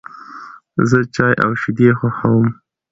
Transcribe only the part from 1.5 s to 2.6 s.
شیدې خوښوم.